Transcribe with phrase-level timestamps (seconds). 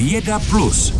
[0.00, 0.94] Věda Plus.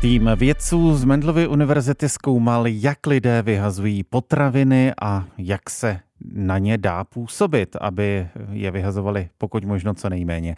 [0.00, 6.00] Tým vědců z Mendlovy univerzity zkoumal, jak lidé vyhazují potraviny a jak se
[6.32, 10.54] na ně dá působit, aby je vyhazovali pokud možno co nejméně.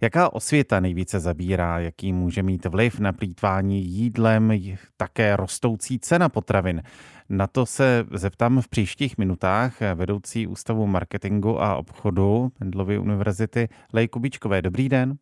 [0.00, 4.52] Jaká osvěta nejvíce zabírá, jaký může mít vliv na plítvání jídlem,
[4.96, 6.82] také rostoucí cena potravin?
[7.28, 14.08] Na to se zeptám v příštích minutách vedoucí Ústavu marketingu a obchodu Mendlovy univerzity Lej
[14.08, 14.62] Kubičkové.
[14.62, 15.14] Dobrý den.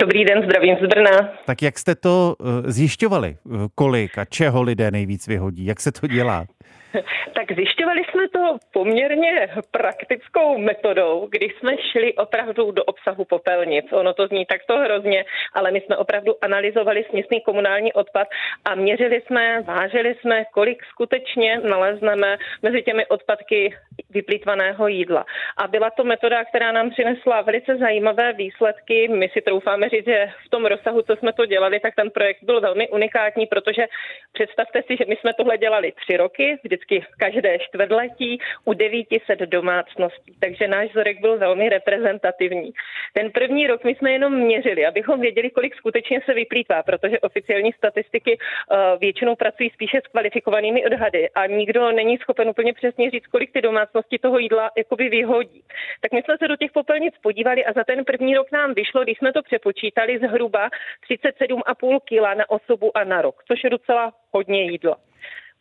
[0.00, 1.28] Dobrý den, zdravím z Brna.
[1.46, 3.36] Tak jak jste to eh, zjišťovali?
[3.74, 5.64] Kolik a čeho lidé nejvíc vyhodí?
[5.64, 6.46] Jak se to dělá?
[7.34, 13.92] Tak zjišťovali jsme to poměrně praktickou metodou, kdy jsme šli opravdu do obsahu popelnic.
[13.92, 18.28] Ono to zní takto hrozně, ale my jsme opravdu analyzovali směsný komunální odpad
[18.64, 23.74] a měřili jsme, vážili jsme, kolik skutečně nalezneme mezi těmi odpadky
[24.10, 25.24] vyplýtvaného jídla.
[25.56, 29.08] A byla to metoda, která nám přinesla velice zajímavé výsledky.
[29.08, 32.42] My si troufáme říct, že v tom rozsahu, co jsme to dělali, tak ten projekt
[32.42, 33.86] byl velmi unikátní, protože
[34.32, 36.85] představte si, že my jsme tohle dělali tři roky, vždycky
[37.18, 40.36] každé čtvrtletí u 900 domácností.
[40.40, 42.72] Takže náš vzorek byl velmi reprezentativní.
[43.12, 47.72] Ten první rok my jsme jenom měřili, abychom věděli, kolik skutečně se vyplýtvá, protože oficiální
[47.72, 53.26] statistiky uh, většinou pracují spíše s kvalifikovanými odhady a nikdo není schopen úplně přesně říct,
[53.26, 55.62] kolik ty domácnosti toho jídla jakoby vyhodí.
[56.00, 59.02] Tak my jsme se do těch popelnic podívali a za ten první rok nám vyšlo,
[59.02, 60.68] když jsme to přepočítali, zhruba
[61.10, 65.05] 37,5 kg na osobu a na rok, což je docela hodně jídla.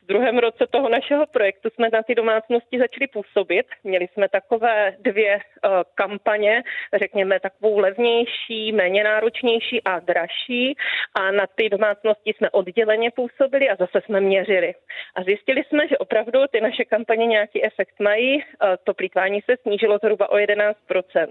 [0.06, 3.66] V druhém roce toho našeho projektu jsme na ty domácnosti začali působit.
[3.84, 10.78] Měli jsme takové dvě uh, kampaně, řekněme takovou levnější, méně náročnější a dražší.
[11.16, 14.74] A na ty domácnosti jsme odděleně působili a zase jsme měřili.
[15.16, 18.36] A zjistili jsme, že opravdu ty naše kampaně nějaký efekt mají.
[18.36, 18.44] Uh,
[18.84, 21.28] to plýtvání se snížilo zhruba o 11%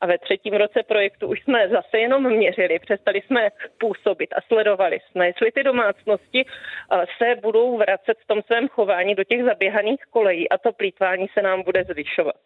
[0.00, 4.98] a ve třetím roce projektu už jsme zase jenom měřili, přestali jsme působit a sledovali
[5.00, 10.00] jsme, jestli ty domácnosti eh, se budou vracet v tom svém chování do těch zaběhaných
[10.10, 12.36] kolejí a to plítvání se nám bude zvyšovat.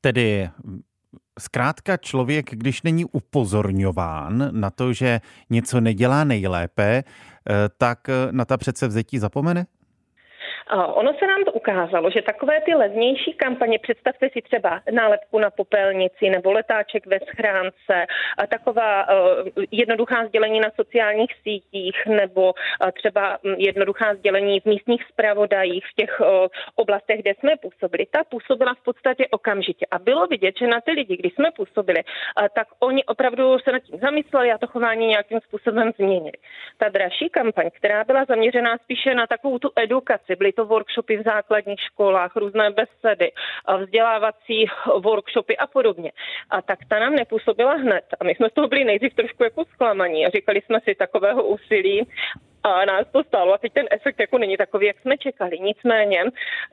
[0.00, 0.48] Tedy
[1.38, 7.04] zkrátka člověk, když není upozorňován na to, že něco nedělá nejlépe, eh,
[7.78, 7.98] tak
[8.30, 9.66] na ta přece vzetí zapomene?
[10.70, 15.50] Ono se nám to ukázalo, že takové ty levnější kampaně, představte si třeba nálepku na
[15.50, 18.06] popelnici nebo letáček ve schránce,
[18.48, 19.06] taková
[19.70, 22.54] jednoduchá sdělení na sociálních sítích nebo
[22.92, 26.20] třeba jednoduchá sdělení v místních zpravodajích v těch
[26.74, 29.86] oblastech, kde jsme působili, ta působila v podstatě okamžitě.
[29.90, 32.02] A bylo vidět, že na ty lidi, když jsme působili,
[32.54, 36.38] tak oni opravdu se nad tím zamysleli a to chování nějakým způsobem změnili.
[36.78, 41.22] Ta dražší kampaň, která byla zaměřená spíše na takovou tu edukaci, byly to workshopy v
[41.22, 43.32] základních školách, různé besedy,
[43.82, 44.66] vzdělávací
[44.98, 46.12] workshopy a podobně.
[46.50, 48.04] A tak ta nám nepůsobila hned.
[48.20, 51.46] A my jsme z toho byli nejdřív trošku jako zklamaní a říkali jsme si takového
[51.46, 52.06] úsilí
[52.74, 55.58] a nás to stálo a teď ten efekt jako není takový, jak jsme čekali.
[55.58, 56.24] Nicméně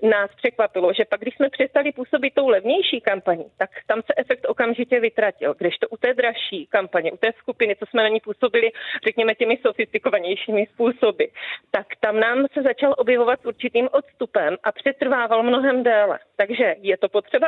[0.02, 4.46] nás překvapilo, že pak, když jsme přestali působit tou levnější kampaní, tak tam se efekt
[4.50, 5.56] okamžitě vytratil.
[5.58, 8.72] Když to u té dražší kampaně, u té skupiny, co jsme na ní působili,
[9.06, 11.24] řekněme těmi sofistikovanějšími způsoby,
[11.72, 16.20] tak tam nám se začal objevovat s určitým odstupem a přetrvával mnohem déle.
[16.36, 17.48] Takže je to potřeba,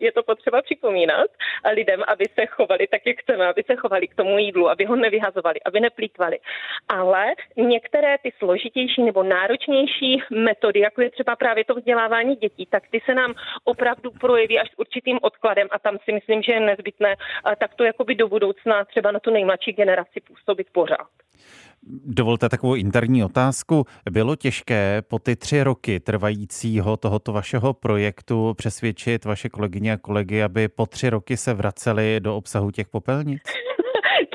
[0.00, 1.30] je to potřeba připomínat
[1.74, 4.96] lidem, aby se chovali tak, jak chceme, aby se chovali k tomu jídlu, aby ho
[4.96, 6.38] nevyhazovali, aby neplýtvali.
[6.88, 7.26] Ale
[7.88, 13.00] některé ty složitější nebo náročnější metody, jako je třeba právě to vzdělávání dětí, tak ty
[13.04, 13.34] se nám
[13.64, 17.14] opravdu projeví až s určitým odkladem a tam si myslím, že je nezbytné
[17.58, 21.08] takto jakoby do budoucna třeba na tu nejmladší generaci působit pořád.
[22.06, 23.84] Dovolte takovou interní otázku.
[24.10, 30.42] Bylo těžké po ty tři roky trvajícího tohoto vašeho projektu přesvědčit vaše kolegyně a kolegy,
[30.42, 33.42] aby po tři roky se vraceli do obsahu těch popelnic?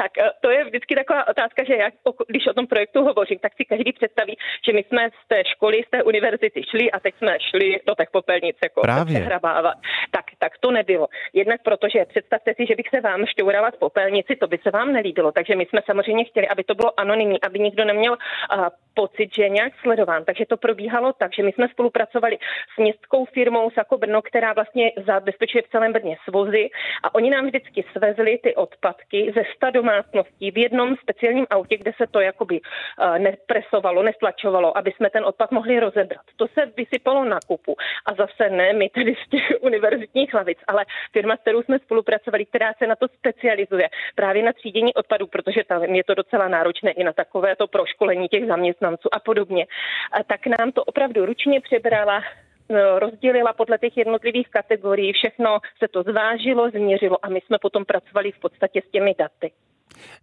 [0.04, 1.88] tak eh, to je vždycky taková otázka, že já,
[2.28, 5.84] když o tom projektu hovořím, tak si každý představí, že my jsme z té školy,
[5.88, 9.16] z té univerzity šli a teď jsme šli do těch popelnic jako Právě.
[9.16, 9.78] přehrabávat.
[10.12, 11.08] Tak, tak to nebylo.
[11.34, 14.94] Jednak protože představte si, že bych se vám šťourala v popelnici, to by se vám
[14.94, 15.32] nelíbilo.
[15.32, 19.44] Takže my jsme samozřejmě chtěli, aby to bylo anonymní, aby nikdo neměl uh, pocit, že
[19.44, 20.26] je nějak sledován.
[20.26, 22.38] Takže to probíhalo tak, že my jsme spolupracovali
[22.76, 26.70] s městskou firmou Sako Brno, která vlastně zabezpečuje v celém Brně svozy
[27.04, 31.92] a oni nám vždycky svezli ty odpadky ze 100 domácností v jednom speciálním autě, kde
[31.98, 36.26] se to jakoby uh, nepresovalo, nestlačovalo, aby jsme ten odpad mohli rozebrat.
[36.36, 37.76] To se vysypalo na kupu.
[38.06, 42.46] A zase ne my tedy z těch univerzitních hlavic, ale firma, s kterou jsme spolupracovali,
[42.46, 46.92] která se na to specializuje právě na třídění odpadů, protože tam je to docela náročné
[46.92, 49.66] i na takové to proškolení těch zaměstnanců a podobně.
[50.12, 52.22] A tak nám to opravdu ručně přebrala
[52.70, 57.86] Eh, rozdělila podle těch jednotlivých kategorií, všechno se to zvážilo, změřilo a my jsme potom
[57.86, 59.52] pracovali v podstatě s těmi daty.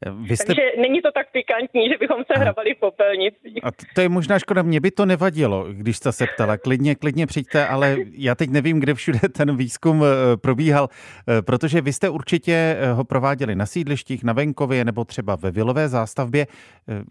[0.06, 0.46] Eh, vy jste...
[0.46, 3.60] Takže není to tak pikantní, že bychom se hrabali v popelnici.
[3.62, 6.56] A to je možná škoda, mě by to nevadilo, když jste se ptala.
[6.56, 10.88] Klidně, klidně přijďte, ale já teď nevím, kde všude ten výzkum eh, probíhal,
[11.40, 16.46] protože vy jste určitě ho prováděli na sídlištích, na venkově nebo třeba ve vilové zástavbě.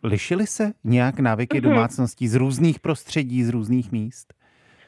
[0.04, 1.62] Lišily se nějak návyky mm-hmm.
[1.62, 4.39] domácností z různých prostředí, z různých míst?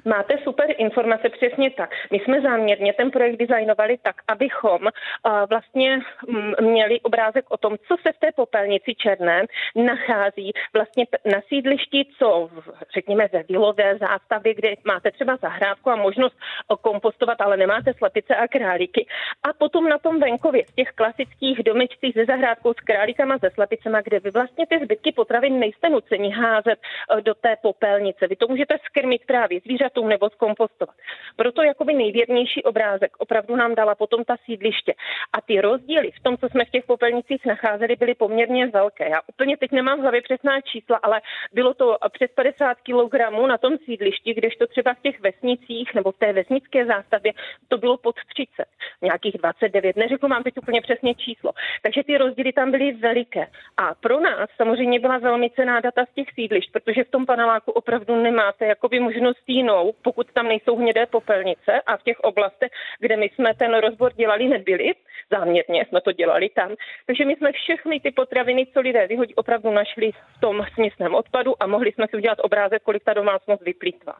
[0.06, 1.89] Máte super informace, přesně tak.
[2.12, 7.77] My jsme záměrně ten projekt designovali tak, abychom uh, vlastně mm, měli obrázek o tom,
[7.88, 9.45] co se v té popelnici černé
[9.75, 12.50] nachází vlastně na sídlišti, co
[12.94, 16.38] řekněme ve vilové zástavě, kde máte třeba zahrádku a možnost
[16.81, 19.06] kompostovat, ale nemáte slepice a králíky.
[19.44, 24.01] A potom na tom venkově, v těch klasických domečcích se zahrádkou s králíkama, se slepicema,
[24.01, 28.27] kde vy vlastně ty zbytky potravin nejste nuceni házet uh, do té popelnice.
[28.27, 30.95] Vy to můžete skrmit právě zvířat zvířatům nebo zkompostovat.
[31.35, 34.93] Proto jakoby nejvěrnější obrázek opravdu nám dala potom ta sídliště.
[35.33, 39.09] A ty rozdíly v tom, co jsme v těch popelnicích nacházeli, byly poměrně velké.
[39.09, 41.21] Já úplně teď nemám v hlavě přesná čísla, ale
[41.53, 43.13] bylo to přes 50 kg
[43.47, 47.33] na tom sídlišti, kdežto třeba v těch vesnicích nebo v té vesnické zástavě
[47.67, 48.65] to bylo pod 30,
[49.01, 49.95] nějakých 29.
[49.95, 51.51] Neřeknu mám teď úplně přesně číslo.
[51.81, 53.47] Takže ty rozdíly tam byly veliké.
[53.77, 57.71] A pro nás samozřejmě byla velmi cená data z těch sídlišť, protože v tom paneláku
[57.71, 62.72] opravdu nemáte jakoby možnost jinou jsou, pokud tam nejsou hnědé popelnice a v těch oblastech,
[63.00, 64.94] kde my jsme ten rozbor dělali, nebyli,
[65.31, 66.69] záměrně jsme to dělali tam.
[67.06, 71.63] Takže my jsme všechny ty potraviny, co lidé vyhodí, opravdu našli v tom směsném odpadu
[71.63, 74.13] a mohli jsme si udělat obrázek, kolik ta domácnost vyplýtvá.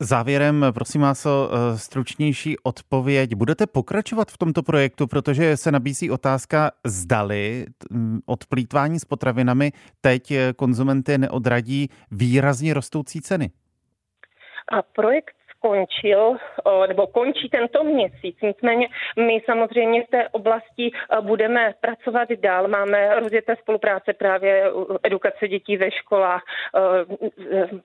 [0.00, 3.34] Závěrem, prosím vás o e, stručnější odpověď.
[3.34, 7.66] Budete pokračovat v tomto projektu, protože se nabízí otázka, zdali
[8.26, 13.50] odplýtvání s potravinami teď konzumenty neodradí výrazně rostoucí ceny.
[14.72, 16.36] A projekt skončil,
[16.88, 18.36] nebo končí tento měsíc.
[18.42, 20.90] Nicméně my samozřejmě v té oblasti
[21.20, 22.68] budeme pracovat dál.
[22.68, 24.64] Máme rozjeté spolupráce právě
[25.02, 26.42] edukace dětí ve školách.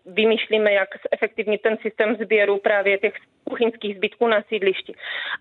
[0.05, 3.13] Vymýšlíme, jak efektivnit ten systém sběru právě těch
[3.51, 4.93] kuchyňských zbytků na sídlišti.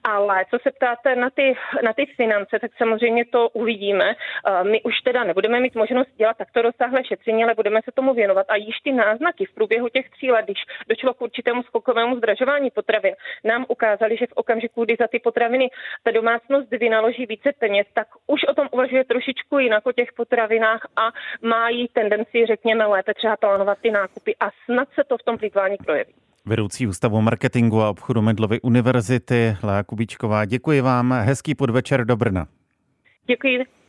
[0.05, 4.15] Ale co se ptáte na ty, na ty finance, tak samozřejmě to uvidíme.
[4.63, 8.47] My už teda nebudeme mít možnost dělat takto rozsáhlé šetření, ale budeme se tomu věnovat.
[8.49, 12.71] A již ty náznaky v průběhu těch tří let, když došlo k určitému skokovému zdražování
[12.71, 13.15] potravin,
[13.45, 15.71] nám ukázali, že v okamžiku, kdy za ty potraviny
[16.03, 20.87] ta domácnost vynaloží více peněz, tak už o tom uvažuje trošičku jinak o těch potravinách
[20.97, 21.11] a
[21.43, 25.77] mají tendenci, řekněme, lépe třeba plánovat ty nákupy a snad se to v tom plýtvání
[25.77, 26.15] projeví.
[26.47, 31.13] Vedoucí ústavu marketingu a obchodu Medlovy univerzity Lea Kubíčková, děkuji vám.
[31.13, 32.47] Hezký podvečer do Brna.
[33.27, 33.80] Děkuji.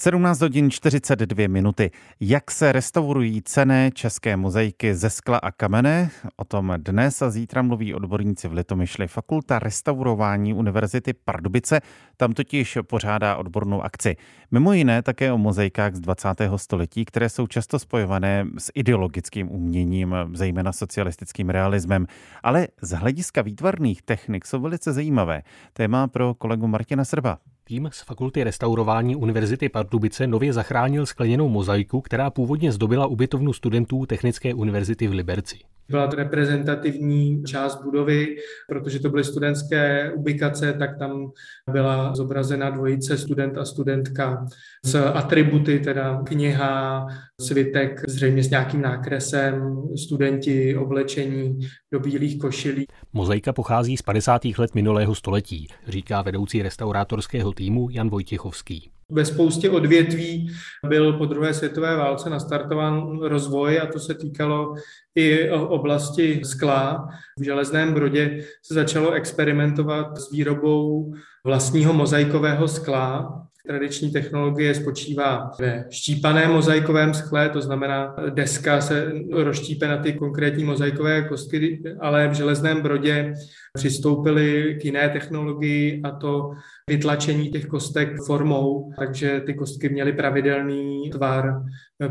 [0.00, 1.90] 17 hodin 42 minuty.
[2.20, 6.10] Jak se restaurují cené české mozaiky ze skla a kamene?
[6.36, 9.08] O tom dnes a zítra mluví odborníci v Litomyšli.
[9.08, 11.80] Fakulta restaurování Univerzity Pardubice
[12.16, 14.16] tam totiž pořádá odbornou akci.
[14.50, 16.28] Mimo jiné také o mozaikách z 20.
[16.56, 22.06] století, které jsou často spojované s ideologickým uměním, zejména socialistickým realismem.
[22.42, 25.42] Ale z hlediska výtvarných technik jsou velice zajímavé.
[25.72, 27.38] Téma pro kolegu Martina Srba.
[27.68, 34.06] Tým z Fakulty restaurování Univerzity Pardubice nově zachránil skleněnou mozaiku, která původně zdobila ubytovnu studentů
[34.06, 35.58] Technické univerzity v Liberci.
[35.90, 38.36] Byla to reprezentativní část budovy,
[38.68, 41.30] protože to byly studentské ubikace, tak tam
[41.70, 44.46] byla zobrazena dvojice student a studentka
[44.84, 47.06] s atributy, teda kniha,
[47.40, 51.58] svitek, zřejmě s nějakým nákresem, studenti oblečení
[51.92, 52.86] do bílých košilí.
[53.12, 54.44] Mozaika pochází z 50.
[54.58, 58.90] let minulého století, říká vedoucí restaurátorského týmu Jan Vojtěchovský.
[59.10, 60.50] Ve spoustě odvětví
[60.88, 64.74] byl po druhé světové válce nastartován rozvoj a to se týkalo
[65.14, 67.08] i oblasti skla.
[67.38, 71.12] V Železném Brodě se začalo experimentovat s výrobou
[71.44, 73.47] vlastního mozaikového skla.
[73.68, 80.64] Tradiční technologie spočívá ve štípaném mozaikovém skle, to znamená, deska se rozštípe na ty konkrétní
[80.64, 83.32] mozaikové kostky, ale v Železném Brodě
[83.74, 86.50] přistoupili k jiné technologii a to
[86.88, 91.62] vytlačení těch kostek formou, takže ty kostky měly pravidelný tvar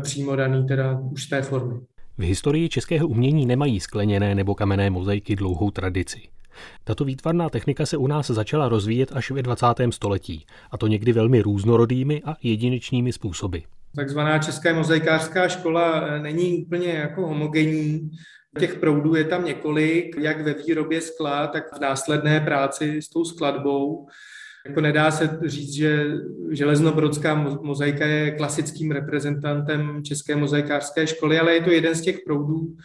[0.02, 1.74] přímo daný teda už té formy.
[2.18, 6.20] V historii českého umění nemají skleněné nebo kamenné mozaiky dlouhou tradici.
[6.84, 9.66] Tato výtvarná technika se u nás začala rozvíjet až ve 20.
[9.90, 13.58] století, a to někdy velmi různorodými a jedinečnými způsoby.
[13.96, 18.10] Takzvaná česká mozaikářská škola eh, není úplně jako homogenní.
[18.58, 23.24] Těch proudů je tam několik, jak ve výrobě skla, tak v následné práci s tou
[23.24, 24.06] skladbou.
[24.66, 26.06] Jako nedá se říct, že
[26.50, 32.76] železnobrodská mozaika je klasickým reprezentantem české mozaikářské školy, ale je to jeden z těch proudů.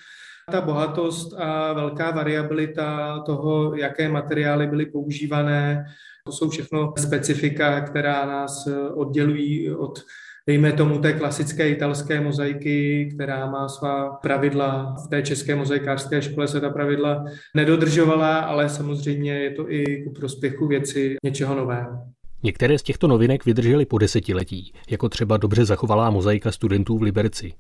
[0.51, 5.85] Ta bohatost a velká variabilita toho, jaké materiály byly používané,
[6.25, 9.99] to jsou všechno specifika, která nás oddělují od
[10.47, 14.95] dejme tomu té klasické italské mozaiky, která má svá pravidla.
[15.05, 20.13] V té české mozaikářské škole se ta pravidla nedodržovala, ale samozřejmě je to i ku
[20.13, 21.97] prospěchu věci něčeho nového.
[22.43, 27.53] Některé z těchto novinek vydržely po desetiletí, jako třeba dobře zachovalá mozaika studentů v Liberci.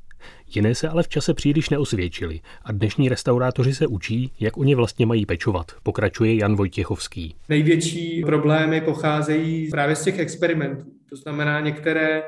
[0.55, 5.05] Jiné se ale v čase příliš neosvědčily a dnešní restaurátoři se učí, jak oni vlastně
[5.05, 7.35] mají pečovat, pokračuje Jan Vojtěchovský.
[7.49, 10.85] Největší problémy pocházejí právě z těch experimentů.
[11.09, 12.23] To znamená, některé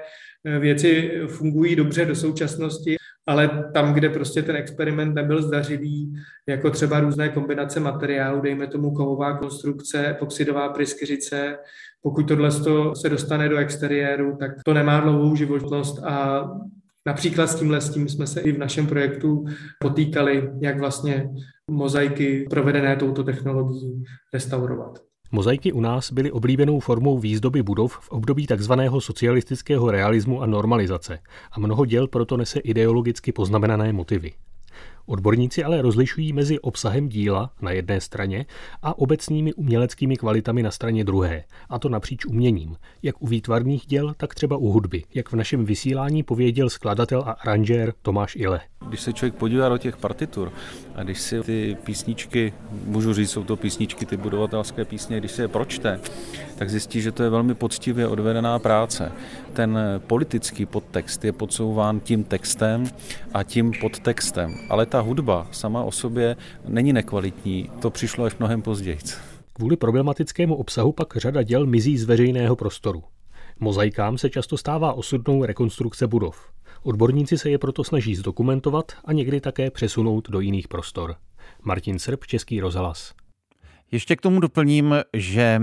[0.60, 2.96] věci fungují dobře do současnosti,
[3.28, 6.14] ale tam, kde prostě ten experiment nebyl zdařilý,
[6.48, 11.58] jako třeba různé kombinace materiálů, dejme tomu kovová konstrukce, epoxidová pryskyřice,
[12.02, 12.52] pokud tohle
[12.94, 16.44] se dostane do exteriéru, tak to nemá dlouhou životnost a
[17.08, 19.46] Například s tímhle s tím jsme se i v našem projektu
[19.80, 21.30] potýkali, jak vlastně
[21.72, 25.00] mozaiky provedené touto technologií restaurovat.
[25.32, 28.74] Mozaiky u nás byly oblíbenou formou výzdoby budov v období tzv.
[29.00, 31.20] socialistického realismu a normalizace
[31.52, 34.32] a mnoho děl proto nese ideologicky poznamenané motivy.
[35.08, 38.46] Odborníci ale rozlišují mezi obsahem díla na jedné straně
[38.82, 44.14] a obecnými uměleckými kvalitami na straně druhé, a to napříč uměním, jak u výtvarných děl,
[44.18, 48.62] tak třeba u hudby, jak v našem vysílání pověděl skladatel a aranžér Tomáš Ile.
[48.88, 50.52] Když se člověk podívá do těch partitur
[50.96, 52.54] a když si ty písničky,
[52.86, 56.00] můžu říct, jsou to písničky, ty budovatelské písně, když se je pročte,
[56.58, 59.12] tak zjistí, že to je velmi poctivě odvedená práce.
[59.56, 62.84] Ten politický podtext je podsouván tím textem
[63.34, 66.36] a tím podtextem, ale ta hudba sama o sobě
[66.68, 68.98] není nekvalitní, to přišlo až mnohem později.
[69.54, 73.04] Kvůli problematickému obsahu pak řada děl mizí z veřejného prostoru.
[73.60, 76.50] Mozaikám se často stává osudnou rekonstrukce budov.
[76.84, 81.16] Odborníci se je proto snaží zdokumentovat a někdy také přesunout do jiných prostor.
[81.64, 83.14] Martin Srb, Český rozhlas.
[83.92, 85.62] Ještě k tomu doplním, že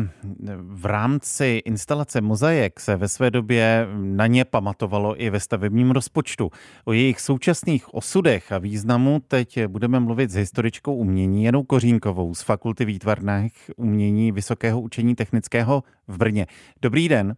[0.58, 6.50] v rámci instalace mozaik se ve své době na ně pamatovalo i ve stavebním rozpočtu.
[6.84, 12.42] O jejich současných osudech a významu teď budeme mluvit s historičkou umění Janou Kořínkovou z
[12.42, 16.46] Fakulty výtvarných umění Vysokého učení technického v Brně.
[16.82, 17.34] Dobrý den.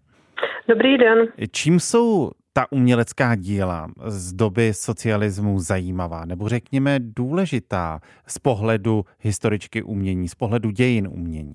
[0.68, 1.18] Dobrý den.
[1.50, 9.82] Čím jsou ta umělecká díla z doby socialismu zajímavá, nebo řekněme důležitá z pohledu historičky
[9.82, 11.54] umění, z pohledu dějin umění?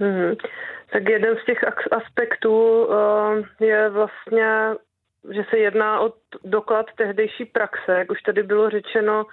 [0.00, 0.36] Mm-hmm.
[0.92, 1.58] Tak jeden z těch
[1.92, 2.96] aspektů uh,
[3.60, 4.48] je vlastně,
[5.30, 6.12] že se jedná o
[6.44, 7.92] doklad tehdejší praxe.
[7.98, 9.26] Jak už tady bylo řečeno,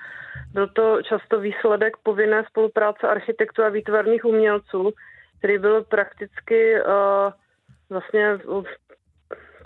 [0.54, 4.92] byl to často výsledek povinné spolupráce architektů a výtvarných umělců,
[5.38, 6.88] který byl prakticky uh,
[7.90, 8.40] vlastně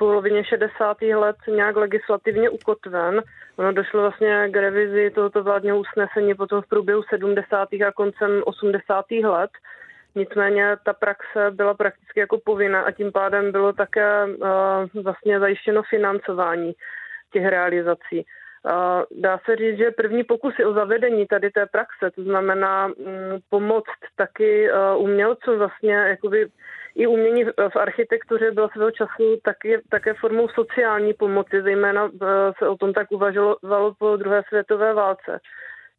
[0.01, 1.01] polovině 60.
[1.01, 3.21] let nějak legislativně ukotven.
[3.57, 7.73] Ono došlo vlastně k revizi tohoto vládního usnesení potom v průběhu 70.
[7.73, 9.05] a koncem 80.
[9.11, 9.51] let.
[10.15, 15.83] Nicméně ta praxe byla prakticky jako povinná a tím pádem bylo také uh, vlastně zajištěno
[15.83, 16.73] financování
[17.33, 18.17] těch realizací.
[18.17, 22.93] Uh, dá se říct, že první pokusy o zavedení tady té praxe, to znamená um,
[23.49, 26.47] pomoct taky uh, umělcům vlastně jakoby
[26.95, 32.67] i umění v architektuře bylo svého času taky, také formou sociální pomoci, zejména eh, se
[32.67, 35.39] o tom tak uvažovalo po druhé světové válce,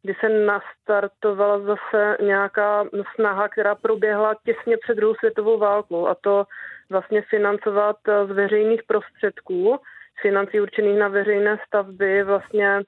[0.03, 2.85] kdy se nastartovala zase nějaká
[3.15, 6.45] snaha, která proběhla těsně před druhou světovou válkou a to
[6.89, 7.97] vlastně financovat
[8.27, 9.79] z veřejných prostředků,
[10.21, 12.81] financí určených na veřejné stavby vlastně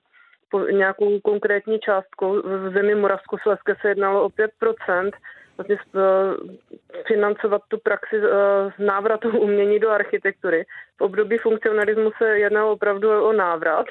[0.72, 2.42] nějakou konkrétní částkou.
[2.42, 5.12] V zemi Moravskoslezské se jednalo o 5%,
[5.58, 10.66] vlastně eh, financovat tu praxi eh, návratu umění do architektury.
[10.98, 13.86] V období funkcionalismu se jednalo opravdu o návrat,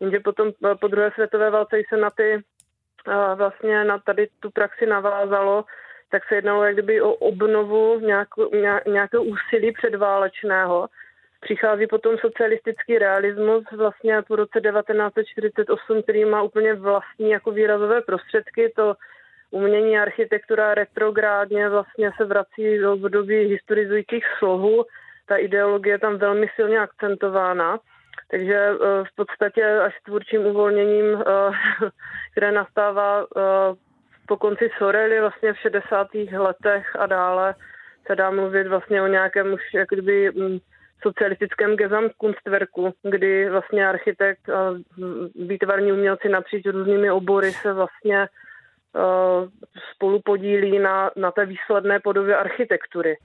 [0.00, 2.42] jenže potom eh, po druhé světové válce se na ty
[3.34, 5.64] vlastně na tady tu praxi navázalo,
[6.10, 8.50] tak se jednalo jak kdyby o obnovu nějakou,
[8.86, 10.88] nějakého úsilí předválečného.
[11.40, 18.72] Přichází potom socialistický realismus vlastně po roce 1948, který má úplně vlastní jako výrazové prostředky.
[18.76, 18.94] To
[19.50, 24.84] umění architektura retrográdně vlastně se vrací do období historizujících slovů.
[25.26, 27.78] Ta ideologie je tam velmi silně akcentována.
[28.30, 31.50] Takže eh, v podstatě až tvůrčím uvolněním, eh,
[32.30, 33.40] které nastává eh,
[34.26, 36.08] po konci Sorely vlastně v 60.
[36.38, 37.54] letech a dále
[38.06, 40.58] se dá mluvit vlastně o nějakém už jak kdyby mm,
[41.02, 44.74] socialistickém Gesamtkunstwerku, kdy vlastně architekt a
[45.34, 48.28] výtvarní umělci napříč různými obory se vlastně
[48.98, 49.48] uh,
[49.94, 53.16] spolu podílí na, na té výsledné podobě architektury.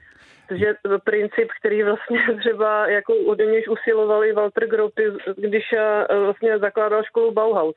[0.51, 5.03] Je princip, který vlastně třeba jako od nějž usilovali Walter Gropi,
[5.37, 7.75] když uh, vlastně zakládal školu Bauhaus.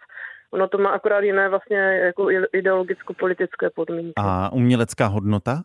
[0.51, 4.13] Ono to má akorát jiné vlastně jako ideologicko-politické podmínky.
[4.17, 5.63] A umělecká hodnota?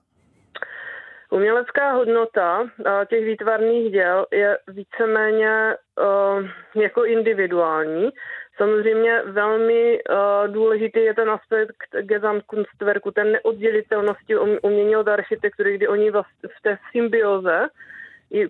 [1.31, 2.69] Umělecká hodnota
[3.09, 5.75] těch výtvarných děl je víceméně
[6.75, 8.09] jako individuální.
[8.61, 16.11] Samozřejmě velmi uh, důležitý je ten aspekt Gesamtkunstwerku, ten neoddělitelnosti umění od architektury, kdy oni
[16.11, 17.67] vlastně v té symbioze
[18.31, 18.47] i,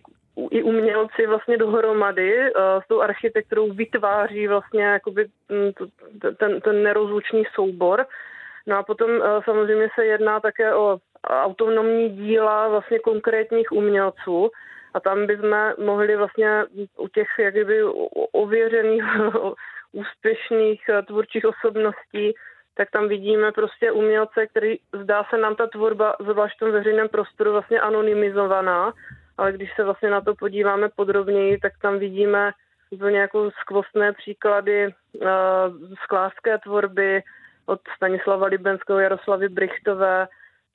[0.50, 5.28] i umělci vlastně dohromady uh, s tou architekturou vytváří vlastně jakoby
[6.38, 8.06] ten, ten nerozlučný soubor.
[8.68, 14.52] No a potom uh, samozřejmě se jedná také o autonomní díla vlastně konkrétních umělců
[14.94, 16.64] a tam bychom mohli vlastně
[16.98, 17.84] u těch jakoby
[18.32, 19.04] ověřených,
[19.92, 22.34] úspěšných eh, tvůrčích osobností,
[22.76, 27.10] tak tam vidíme prostě umělce, který zdá se nám ta tvorba, zvlášť v tom veřejném
[27.10, 28.94] prostoru, vlastně anonymizovaná,
[29.38, 32.52] ale když se vlastně na to podíváme podrobněji, tak tam vidíme
[32.90, 35.28] úplně jako skvostné příklady uh,
[36.04, 37.24] sklářské tvorby
[37.66, 40.28] od Stanislava Libenského, Jaroslavy Brichtové,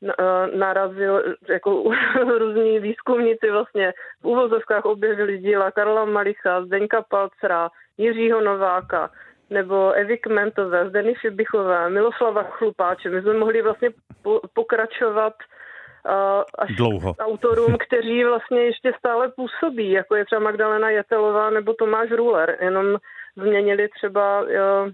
[0.05, 1.93] Eh, narazil, jako
[2.39, 3.93] různí výzkumníci vlastně
[4.23, 9.11] v úvozovkách objevili díla Karla Malicha, Zdeňka Palcera, Jiřího Nováka,
[9.51, 13.11] nebo Evy Kmentové, Zdeny Šibichové, Miloslava Chlupáče.
[13.11, 13.91] My jsme mohli vlastně
[14.23, 15.35] po, pokračovat
[16.07, 17.15] uh, až Dlouho.
[17.19, 22.97] autorům, kteří vlastně ještě stále působí, jako je třeba Magdalena Jetelová nebo Tomáš Ruler, jenom
[23.37, 24.49] změnili třeba uh,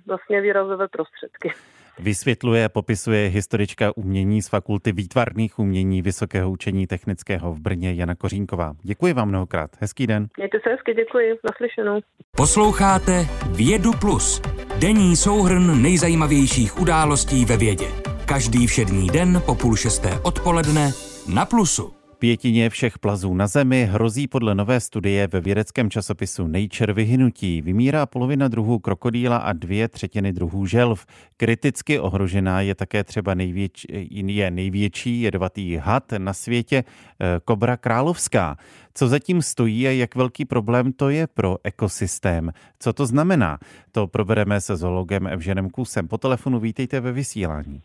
[0.07, 1.53] vlastně výrazové prostředky.
[1.99, 8.75] Vysvětluje, popisuje historička umění z Fakulty výtvarných umění Vysokého učení technického v Brně Jana Kořínková.
[8.83, 9.71] Děkuji vám mnohokrát.
[9.81, 10.27] Hezký den.
[10.37, 11.39] Mějte se hezky, děkuji.
[11.51, 12.01] Naslyšenou.
[12.37, 14.43] Posloucháte Vědu Plus.
[14.79, 17.87] Denní souhrn nejzajímavějších událostí ve vědě.
[18.27, 20.91] Každý všední den po půl šesté odpoledne
[21.35, 26.93] na Plusu pětině všech plazů na Zemi hrozí podle nové studie ve vědeckém časopisu Nature
[26.93, 27.63] vyhynutí.
[27.63, 31.07] Vymírá polovina druhů krokodýla a dvě třetiny druhů želv.
[31.37, 36.85] Kriticky ohrožená je také třeba největší, je největší jedovatý had na světě,
[37.21, 38.57] eh, kobra královská.
[38.95, 42.53] Co zatím stojí a jak velký problém to je pro ekosystém?
[42.79, 43.59] Co to znamená?
[43.93, 46.09] To probereme se zoologem Evženem Kusem.
[46.09, 47.83] Po telefonu vítejte ve vysílání.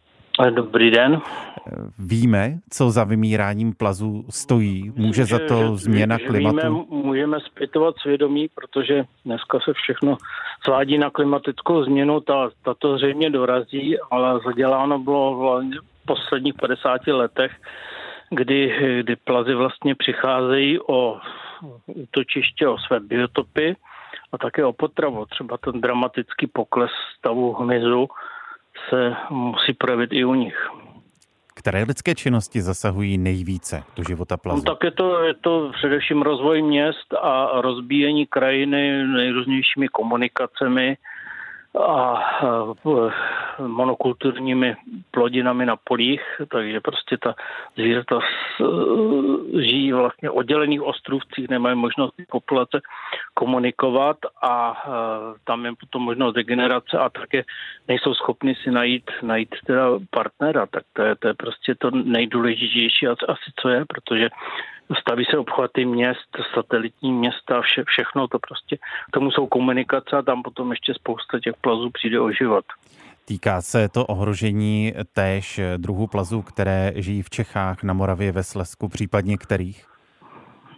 [0.49, 1.21] Dobrý den.
[1.99, 4.91] Víme, co za vymíráním plazů stojí?
[4.95, 6.57] Může za to že, změna že klimatu?
[6.57, 10.17] Víme, můžeme zpětovat svědomí, protože dneska se všechno
[10.63, 17.07] svádí na klimatickou změnu, ta, ta to zřejmě dorazí, ale zaděláno bylo v posledních 50
[17.07, 17.51] letech,
[18.29, 18.73] kdy,
[19.03, 21.19] kdy plazy vlastně přicházejí o
[21.85, 23.75] útočiště, o své biotopy
[24.31, 25.25] a také o potravu.
[25.25, 28.07] Třeba ten dramatický pokles stavu hmyzu,
[28.89, 30.69] se musí projevit i u nich.
[31.55, 34.63] Které lidské činnosti zasahují nejvíce do života plazu?
[34.65, 40.97] No, tak je to, je to především rozvoj měst a rozbíjení krajiny nejrůznějšími komunikacemi,
[41.79, 42.23] a
[43.67, 44.75] monokulturními
[45.11, 47.35] plodinami na polích, takže prostě ta
[47.75, 48.19] zvířata
[49.59, 52.81] žijí vlastně oddělených ostrovcích, nemají možnost populace
[53.33, 54.83] komunikovat a
[55.43, 57.43] tam je potom možnost degenerace a také
[57.87, 63.07] nejsou schopni si najít, najít teda partnera, tak to je, to je prostě to nejdůležitější
[63.07, 64.29] asi co je, protože
[65.01, 70.21] staví se obchvaty měst, satelitní města, vše, všechno to prostě, k tomu jsou komunikace a
[70.21, 72.65] tam potom ještě spousta těch plazů přijde o život.
[73.25, 78.89] Týká se to ohrožení též druhů plazů, které žijí v Čechách, na Moravě, ve Slesku,
[78.89, 79.85] případně kterých?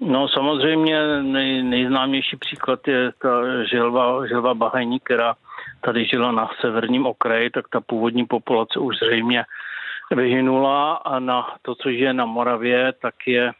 [0.01, 5.35] No samozřejmě nej, nejznámější příklad je ta želva, želva bahení, která
[5.81, 9.43] tady žila na severním okraji, tak ta původní populace už zřejmě
[10.15, 13.51] vyhynula a na to, co je na Moravě, tak je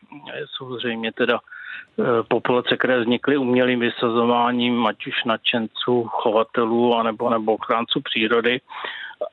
[0.58, 8.02] samozřejmě teda e, populace, které vznikly umělým vysazováním, ať už nadšenců, chovatelů, anebo, nebo ochránců
[8.02, 8.62] přírody.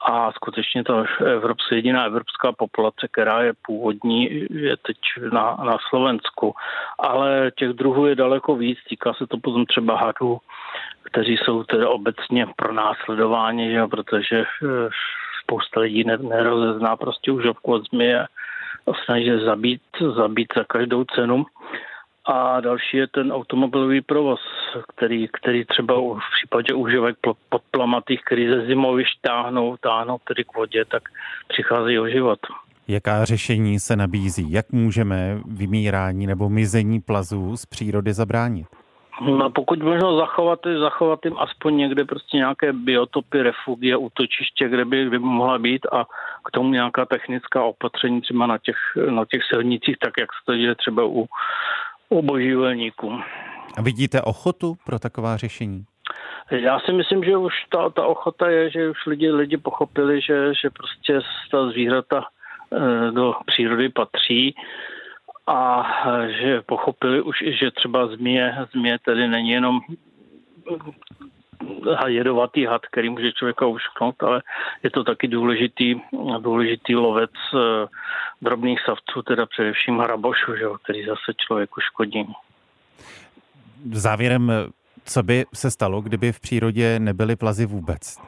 [0.01, 4.97] A skutečně ta evropská, jediná evropská populace, která je původní, je teď
[5.33, 6.55] na, na Slovensku.
[6.99, 10.39] Ale těch druhů je daleko víc, týká se to potom třeba hadů,
[11.03, 14.47] kteří jsou teda obecně pro následování, že, protože e,
[15.47, 18.21] spousta lidí nerozezná prostě už obchod zmije
[18.87, 19.83] a snaží zabít,
[20.17, 21.47] zabít za každou cenu.
[22.29, 24.41] A další je ten automobilový provoz,
[24.89, 27.17] který, který třeba v případě uživek
[27.49, 31.03] podplamatých, který ze zimovišť táhnou, táhnou tedy k vodě, tak
[31.49, 32.39] přicházejí o život.
[32.89, 34.53] Jaká řešení se nabízí?
[34.53, 38.67] Jak můžeme vymírání nebo mizení plazů z přírody zabránit?
[39.21, 45.01] No, pokud možno zachovat, zachovat jim aspoň někde prostě nějaké biotopy, refugie, útočiště, kde by,
[45.03, 46.05] kde by mohla být a
[46.45, 48.77] k tomu nějaká technická opatření třeba na těch,
[49.11, 51.27] na těch silnicích, tak jak se to děje třeba u,
[52.09, 53.21] u božívelníků.
[53.79, 55.85] A vidíte ochotu pro taková řešení?
[56.51, 60.55] Já si myslím, že už ta, ta ochota je, že už lidi, lidi pochopili, že,
[60.63, 64.55] že prostě ta zvířata e, do přírody patří
[65.47, 65.87] a
[66.29, 69.81] že pochopili už, že třeba změ, změ tedy není jenom
[72.07, 74.43] jedovatý had, který může člověka ušknout, ale
[74.83, 75.95] je to taky důležitý,
[76.39, 77.87] důležitý lovec eh,
[78.43, 82.27] drobných savců, teda především hrabošu, že, který zase člověku škodí.
[83.93, 84.53] Závěrem,
[85.05, 88.19] co by se stalo, kdyby v přírodě nebyly plazy vůbec?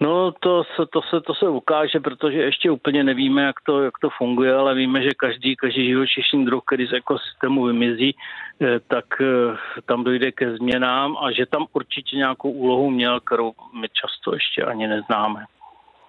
[0.00, 3.98] No to se, to, se, to se ukáže, protože ještě úplně nevíme, jak to, jak
[3.98, 8.16] to funguje, ale víme, že každý, každý živočišný druh, který z ekosystému vymizí,
[8.62, 9.56] eh, tak eh,
[9.86, 14.64] tam dojde ke změnám a že tam určitě nějakou úlohu měl, kterou my často ještě
[14.64, 15.44] ani neznáme.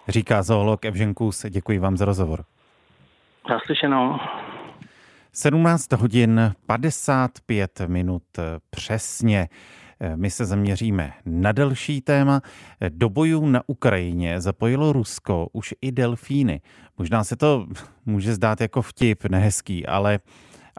[0.07, 1.45] Říká zoolog Evžen Kus.
[1.49, 2.43] Děkuji vám za rozhovor.
[3.49, 4.19] Naslyšenou.
[5.33, 8.23] 17 hodin 55 minut
[8.69, 9.47] přesně.
[10.15, 12.41] My se zaměříme na delší téma.
[12.89, 16.61] Do bojů na Ukrajině zapojilo Rusko už i delfíny.
[16.97, 17.67] Možná se to
[18.05, 20.19] může zdát jako vtip, nehezký, ale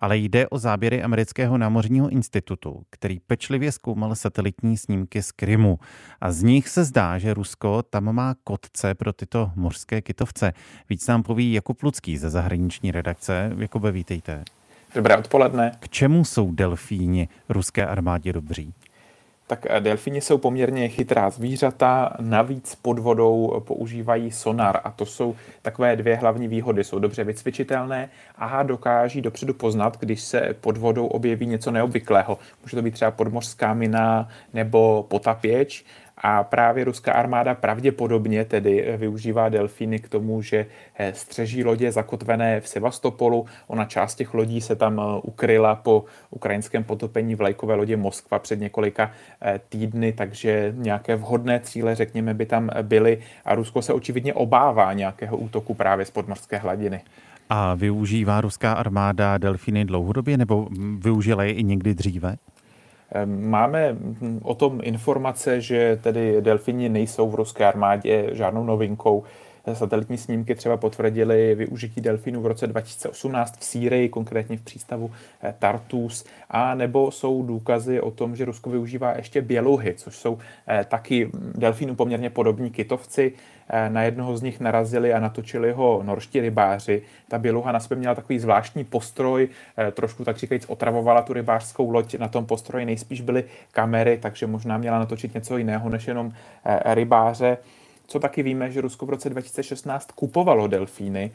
[0.02, 5.78] ale jde o záběry amerického námořního institutu, který pečlivě zkoumal satelitní snímky z Krymu.
[6.20, 10.52] A z nich se zdá, že Rusko tam má kotce pro tyto mořské kytovce.
[10.90, 13.52] Víc nám poví Jakub Lucký ze zahraniční redakce.
[13.59, 14.44] Jakube, vítejte.
[14.94, 15.72] Dobré odpoledne.
[15.80, 18.74] K čemu jsou delfíni ruské armádě dobří?
[19.50, 25.36] Tak eh, delfíni jsou poměrně chytrá zvířata, navíc pod vodou používají sonar a to jsou
[25.62, 26.84] takové dvě hlavní výhody.
[26.84, 32.38] Jsou dobře vycvičitelné a dokáží dopředu poznat, když se pod vodou objeví něco neobvyklého.
[32.62, 35.84] Může to být třeba podmořská mina nebo potapěč
[36.20, 41.92] a právě ruská armáda pravděpodobně tedy eh, využívá delfíny k tomu, že eh, střeží lodě
[41.92, 43.46] zakotvené v Sevastopolu.
[43.66, 48.61] Ona část těch lodí se tam eh, ukryla po ukrajinském potopení vlajkové lodě Moskva před
[48.61, 49.11] několika
[49.68, 55.37] týdny, takže nějaké vhodné cíle, řekněme, by tam byly a Rusko se očividně obává nějakého
[55.37, 57.00] útoku právě z podmorské hladiny.
[57.50, 62.37] A využívá ruská armáda delfíny dlouhodobě nebo využila je i někdy dříve?
[63.24, 63.96] Máme
[64.42, 69.24] o tom informace, že tedy delfini nejsou v ruské armádě žádnou novinkou.
[69.72, 75.10] Satelitní snímky třeba potvrdili využití delfínů v roce 2018 v Sýrii, konkrétně v přístavu
[75.42, 80.38] eh, Tartus, a nebo jsou důkazy o tom, že Rusko využívá ještě běluhy, což jsou
[80.68, 83.32] eh, taky delfínů poměrně podobní kytovci.
[83.68, 87.02] Eh, na jednoho z nich narazili a natočili ho norští rybáři.
[87.28, 89.48] Ta běluha na sobě měla takový zvláštní postroj,
[89.92, 92.14] trošku tak říkajíc otravovala tu rybářskou loď.
[92.14, 96.32] Na tom postroji nejspíš byly kamery, takže možná měla natočit něco jiného než jenom
[96.84, 97.58] rybáře.
[98.10, 101.32] Co taky víme, že Rusko v roce 2016 kupovalo delfíny,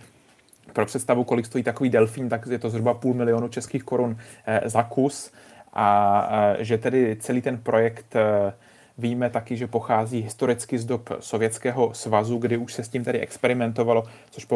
[0.73, 4.61] pro představu, kolik stojí takový delfín, tak je to zhruba půl milionu českých korun eh,
[4.65, 5.31] za kus.
[5.73, 8.53] A eh, že tedy celý ten projekt eh,
[8.97, 13.19] Víme taky, že pochází historicky z dob Sovětského svazu, kdy už se s tím tady
[13.19, 14.47] experimentovalo, což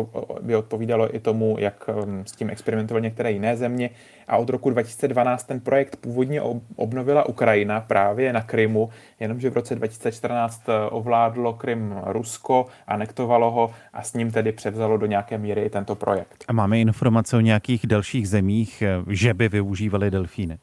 [0.42, 3.90] by odpovídalo i tomu, jak um, s tím experimentovaly některé jiné země.
[4.28, 6.42] A od roku 2012 ten projekt původně
[6.76, 13.72] obnovila Ukrajina právě na Krymu, jenomže v roce 2014 eh, ovládlo Krym Rusko, anektovalo ho
[13.94, 16.46] a s ním tedy převzalo do nějaké míry i tento projekt.
[16.48, 20.58] A máme informace o nějakých dalších zemích, eh, že by využívali delfíny?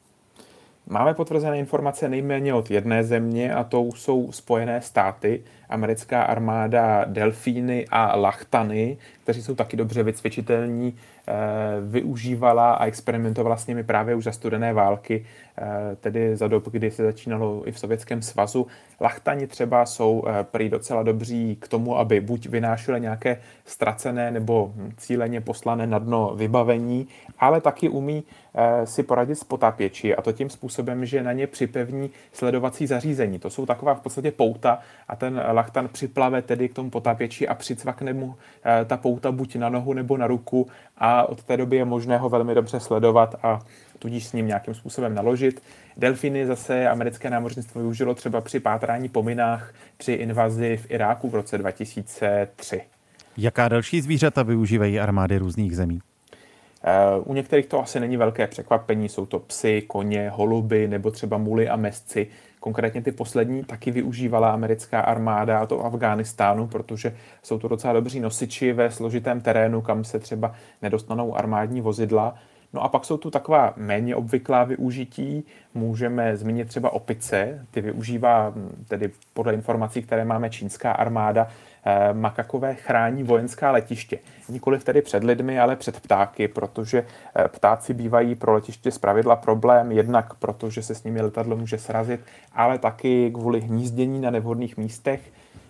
[0.89, 7.85] Máme potvrzené informace nejméně od jedné země a to jsou Spojené státy, americká armáda delfíny
[7.91, 10.95] a lachtany, kteří jsou taky dobře vycvičitelní,
[11.27, 11.33] eh,
[11.81, 15.25] využívala a experimentovala s nimi právě už za studené války,
[15.57, 18.67] eh, tedy za dob, kdy se začínalo i v Sovětském svazu.
[19.01, 24.73] Lachtani třeba jsou eh, prý docela dobří k tomu, aby buď vynášeli nějaké ztracené nebo
[24.97, 27.07] cíleně poslané na dno vybavení,
[27.39, 28.23] ale taky umí
[28.83, 33.39] si poradit s potápěči a to tím způsobem, že na ně připevní sledovací zařízení.
[33.39, 37.55] To jsou taková v podstatě pouta a ten lachtan připlave tedy k tomu potápěči a
[37.55, 40.67] přicvakne mu eh, ta pouta buď na nohu nebo na ruku
[40.97, 43.59] a od té doby je možné ho velmi dobře sledovat a
[43.99, 45.63] tudíž s ním nějakým způsobem naložit.
[45.97, 51.35] Delfiny zase americké námořnictvo využilo třeba při pátrání po minách při invazi v Iráku v
[51.35, 52.81] roce 2003.
[53.37, 55.99] Jaká další zvířata využívají armády různých zemí?
[57.23, 61.69] U některých to asi není velké překvapení, jsou to psy, koně, holuby nebo třeba muly
[61.69, 62.27] a mesci.
[62.59, 67.93] Konkrétně ty poslední taky využívala americká armáda, a to v Afghánistánu, protože jsou to docela
[67.93, 72.35] dobří nosiči ve složitém terénu, kam se třeba nedostanou armádní vozidla.
[72.73, 75.43] No a pak jsou tu taková méně obvyklá využití.
[75.73, 77.65] Můžeme zmínit třeba opice.
[77.71, 78.53] Ty využívá
[78.87, 81.47] tedy podle informací, které máme čínská armáda,
[82.13, 84.19] makakové chrání vojenská letiště.
[84.49, 89.91] Nikoliv tedy před lidmi, ale před ptáky, protože eh, ptáci bývají pro letiště zpravidla problém,
[89.91, 92.21] jednak protože se s nimi letadlo může srazit,
[92.53, 95.21] ale taky kvůli hnízdění na nevhodných místech.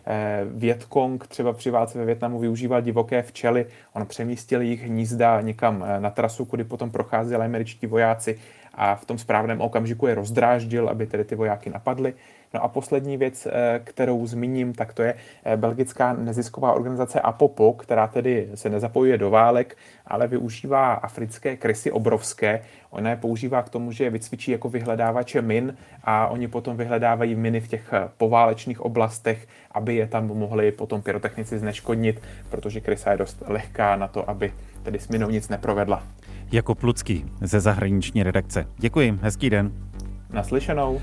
[0.09, 5.85] Eh, Vietkong třeba při válce ve Větnamu využíval divoké včely, on přemístil jejich hnízda někam
[5.87, 8.39] eh, na trasu, kudy potom procházeli američtí vojáci
[8.73, 12.13] a v tom správném okamžiku je rozdráždil, aby tedy ty vojáky napadly.
[12.53, 15.13] No a poslední věc, eh, kterou zmíním, tak to je
[15.45, 21.91] eh, belgická nezisková organizace Apopo, která tedy se nezapojuje do válek, ale využívá africké krysy
[21.91, 22.61] obrovské.
[22.89, 27.35] Ona je používá k tomu, že je vycvičí jako vyhledávače min a oni potom vyhledávají
[27.35, 33.11] miny v těch eh, poválečných oblastech, aby je tam mohli potom pyrotechnici zneškodnit, protože krysa
[33.11, 36.03] je dost lehká na to, aby tedy s minou nic neprovedla.
[36.51, 38.67] Jako Plucký ze zahraniční redakce.
[38.77, 39.71] Děkuji, hezký den.
[40.33, 41.01] Naslyšenou.